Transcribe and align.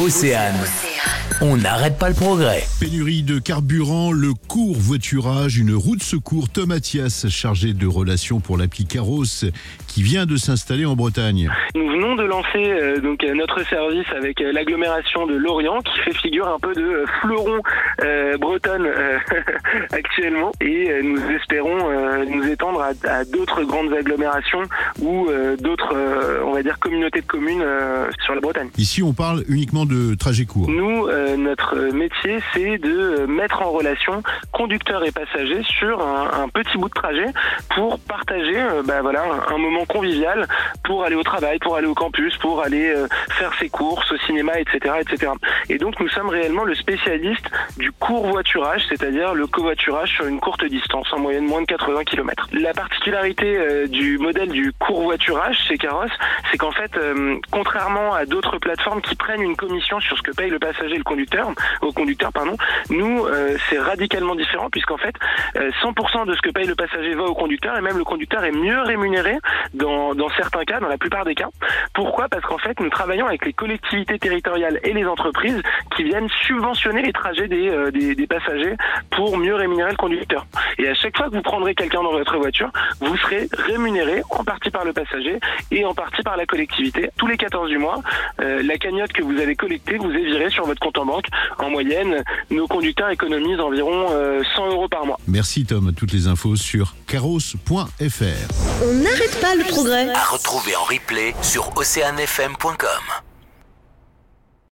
Océane. 0.00 0.54
On 1.40 1.56
n'arrête 1.56 1.98
pas 1.98 2.08
le 2.08 2.14
progrès. 2.14 2.62
Pénurie 2.80 3.22
de 3.22 3.38
carburant, 3.38 4.12
le 4.12 4.32
court 4.48 4.76
voiturage, 4.76 5.58
une 5.58 5.74
route 5.74 6.02
secours. 6.02 6.48
Tom 6.48 6.68
Mathias, 6.68 7.28
chargé 7.28 7.72
de 7.72 7.86
relations 7.86 8.40
pour 8.40 8.56
l'appli 8.56 8.86
Caros, 8.86 9.44
qui 9.88 10.02
vient 10.02 10.26
de 10.26 10.36
s'installer 10.36 10.84
en 10.84 10.94
Bretagne. 10.94 11.50
Nous 11.74 11.88
venons 11.88 12.14
de 12.14 12.22
lancer 12.22 12.48
euh, 12.56 13.00
donc 13.00 13.24
euh, 13.24 13.34
notre 13.34 13.66
service 13.68 14.06
avec 14.16 14.40
euh, 14.40 14.52
l'agglomération 14.52 15.26
de 15.26 15.34
Lorient, 15.34 15.80
qui 15.82 15.98
fait 16.00 16.14
figure 16.14 16.46
un 16.48 16.58
peu 16.58 16.72
de 16.72 16.82
euh, 16.82 17.06
fleuron 17.20 17.60
euh, 18.02 18.36
bretonne 18.38 18.86
euh, 18.86 19.18
actuellement, 19.92 20.52
et 20.60 20.90
euh, 20.90 21.02
nous 21.02 21.20
espérons 21.36 21.90
euh, 21.90 22.24
nous 22.28 22.44
étendre 22.46 22.80
à, 22.80 23.08
à 23.08 23.24
d'autres 23.24 23.64
grandes 23.64 23.92
agglomérations 23.92 24.62
ou 25.00 25.28
euh, 25.28 25.56
d'autres, 25.56 25.94
euh, 25.94 26.33
va 26.54 26.62
dire, 26.62 26.78
communautés 26.78 27.20
de 27.20 27.26
communes 27.26 27.62
euh, 27.62 28.08
sur 28.24 28.34
la 28.34 28.40
Bretagne. 28.40 28.68
Ici, 28.78 29.02
on 29.02 29.12
parle 29.12 29.44
uniquement 29.48 29.86
de 29.86 30.14
trajet 30.14 30.44
court. 30.44 30.68
Nous, 30.68 31.06
euh, 31.06 31.36
notre 31.36 31.76
métier, 31.92 32.38
c'est 32.52 32.78
de 32.78 32.90
euh, 32.90 33.26
mettre 33.26 33.62
en 33.62 33.70
relation 33.70 34.22
conducteurs 34.52 35.04
et 35.04 35.12
passagers 35.12 35.62
sur 35.64 36.00
un, 36.00 36.42
un 36.42 36.48
petit 36.48 36.78
bout 36.78 36.88
de 36.88 36.94
trajet 36.94 37.26
pour 37.74 37.98
partager 38.00 38.56
euh, 38.56 38.82
bah, 38.84 39.02
voilà, 39.02 39.22
un, 39.24 39.54
un 39.54 39.58
moment 39.58 39.84
convivial 39.84 40.46
pour 40.84 41.04
aller 41.04 41.16
au 41.16 41.22
travail, 41.22 41.58
pour 41.58 41.76
aller 41.76 41.86
au 41.86 41.94
campus, 41.94 42.36
pour 42.38 42.62
aller 42.62 42.88
euh, 42.88 43.06
faire 43.30 43.52
ses 43.58 43.68
courses 43.68 44.10
au 44.12 44.16
cinéma, 44.18 44.52
etc., 44.58 44.96
etc. 45.00 45.32
Et 45.68 45.78
donc, 45.78 45.98
nous 46.00 46.08
sommes 46.08 46.28
réellement 46.28 46.64
le 46.64 46.74
spécialiste 46.74 47.46
du 47.76 47.90
court 47.92 48.26
voiturage, 48.26 48.82
c'est-à-dire 48.88 49.34
le 49.34 49.46
covoiturage 49.46 50.10
sur 50.10 50.26
une 50.26 50.40
courte 50.40 50.64
distance, 50.64 51.06
en 51.12 51.18
moyenne 51.18 51.44
moins 51.44 51.62
de 51.62 51.66
80 51.66 52.04
km. 52.04 52.48
La 52.52 52.72
particularité 52.72 53.88
du 53.88 54.18
modèle 54.18 54.50
du 54.50 54.72
court 54.78 55.02
voiturage 55.02 55.56
chez 55.68 55.78
Caros, 55.78 56.06
c'est 56.54 56.58
qu'en 56.58 56.70
fait, 56.70 56.96
euh, 56.96 57.36
contrairement 57.50 58.14
à 58.14 58.26
d'autres 58.26 58.58
plateformes 58.58 59.00
qui 59.02 59.16
prennent 59.16 59.42
une 59.42 59.56
commission 59.56 59.98
sur 59.98 60.16
ce 60.16 60.22
que 60.22 60.30
paye 60.30 60.50
le 60.50 60.60
passager 60.60 60.94
et 60.94 60.98
le 60.98 61.02
conducteur, 61.02 61.50
au 61.82 61.90
conducteur, 61.90 62.32
pardon, 62.32 62.56
nous, 62.90 63.26
euh, 63.26 63.56
c'est 63.68 63.80
radicalement 63.80 64.36
différent 64.36 64.70
puisqu'en 64.70 64.96
fait, 64.96 65.16
euh, 65.56 65.72
100% 65.82 66.26
de 66.26 66.32
ce 66.32 66.40
que 66.42 66.50
paye 66.50 66.68
le 66.68 66.76
passager 66.76 67.12
va 67.16 67.24
au 67.24 67.34
conducteur 67.34 67.76
et 67.76 67.80
même 67.80 67.98
le 67.98 68.04
conducteur 68.04 68.44
est 68.44 68.52
mieux 68.52 68.80
rémunéré 68.82 69.36
dans, 69.72 70.14
dans 70.14 70.28
certains 70.36 70.62
cas, 70.62 70.78
dans 70.78 70.86
la 70.86 70.96
plupart 70.96 71.24
des 71.24 71.34
cas. 71.34 71.48
Pourquoi? 71.92 72.28
Parce 72.28 72.44
qu'en 72.44 72.58
fait, 72.58 72.78
nous 72.78 72.88
travaillons 72.88 73.26
avec 73.26 73.44
les 73.44 73.52
collectivités 73.52 74.20
territoriales 74.20 74.78
et 74.84 74.92
les 74.92 75.06
entreprises 75.06 75.60
qui 75.96 76.04
viennent 76.04 76.28
subventionner 76.46 77.02
les 77.02 77.12
trajets 77.12 77.48
des, 77.48 77.68
euh, 77.68 77.90
des, 77.90 78.14
des 78.14 78.26
passagers 78.28 78.76
pour 79.10 79.36
mieux 79.38 79.56
rémunérer 79.56 79.90
le 79.90 79.96
conducteur. 79.96 80.46
Et 80.78 80.88
à 80.88 80.94
chaque 80.94 81.16
fois 81.16 81.28
que 81.30 81.34
vous 81.34 81.42
prendrez 81.42 81.74
quelqu'un 81.74 82.04
dans 82.04 82.12
votre 82.12 82.36
voiture, 82.38 82.70
vous 83.00 83.16
serez 83.16 83.48
rémunéré 83.54 84.22
en 84.30 84.44
partie 84.44 84.70
par 84.70 84.84
le 84.84 84.92
passager 84.92 85.40
et 85.72 85.84
en 85.84 85.94
partie 85.94 86.22
par 86.22 86.36
la 86.44 86.46
collectivité. 86.46 87.10
Tous 87.16 87.26
les 87.26 87.36
14 87.36 87.68
du 87.70 87.78
mois, 87.78 88.02
euh, 88.40 88.62
la 88.62 88.76
cagnotte 88.76 89.12
que 89.12 89.22
vous 89.22 89.38
avez 89.38 89.56
collectée 89.56 89.96
vous 89.96 90.10
est 90.10 90.24
virée 90.24 90.50
sur 90.50 90.66
votre 90.66 90.80
compte 90.80 90.98
en 90.98 91.06
banque. 91.06 91.26
En 91.58 91.70
moyenne, 91.70 92.22
nos 92.50 92.66
conducteurs 92.66 93.08
économisent 93.10 93.60
environ 93.60 94.08
euh, 94.10 94.42
100 94.54 94.66
euros 94.68 94.88
par 94.88 95.06
mois. 95.06 95.18
Merci 95.26 95.64
Tom, 95.64 95.92
toutes 95.96 96.12
les 96.12 96.26
infos 96.26 96.56
sur 96.56 96.94
caros.fr. 97.06 97.64
On 98.82 98.92
n'arrête 98.94 99.40
pas 99.40 99.54
le 99.54 99.64
progrès. 99.64 100.10
À 100.10 100.24
retrouver 100.24 100.76
en 100.76 100.84
replay 100.84 101.34
sur 101.42 101.74
oceanfm.com. 101.76 103.23